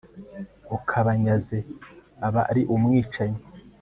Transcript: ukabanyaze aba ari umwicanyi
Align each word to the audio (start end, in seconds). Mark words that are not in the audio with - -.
ukabanyaze 0.77 1.57
aba 2.27 2.41
ari 2.49 2.61
umwicanyi 2.73 3.41